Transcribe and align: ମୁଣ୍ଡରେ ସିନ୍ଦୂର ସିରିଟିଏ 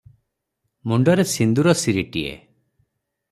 ମୁଣ୍ଡରେ 0.93 1.25
ସିନ୍ଦୂର 1.33 1.75
ସିରିଟିଏ 1.83 2.33